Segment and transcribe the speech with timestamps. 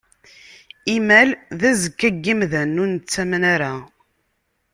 [0.95, 1.29] Imal
[1.59, 3.73] d azekka n yimdanen ur nettamen ara.